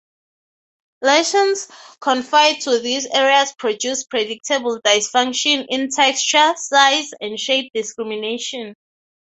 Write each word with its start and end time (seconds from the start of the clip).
Lesions 1.03 1.67
confined 1.99 2.59
to 2.63 2.79
these 2.79 3.05
areas 3.05 3.53
produce 3.59 4.03
predictable 4.03 4.81
dysfunction 4.81 5.67
in 5.69 5.91
texture, 5.91 6.55
size, 6.57 7.11
and 7.21 7.39
shape 7.39 7.69
discrimination. 7.71 8.73